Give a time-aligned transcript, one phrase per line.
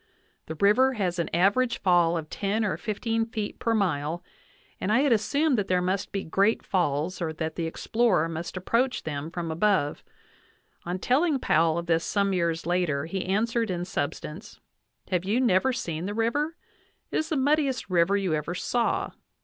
[0.47, 2.27] The river has an average fall of.
[2.31, 4.23] ten or fifteen feet per mile,
[4.79, 8.57] and I had assumed that there must be great falls, and that the explorer must
[8.57, 10.03] approach them from above.
[10.87, 14.59] On telling Powell of this some years later, he an swered in substance:
[15.11, 16.55] "Have you never seen the river?
[17.11, 19.11] It' is the muddiest river you ever saw.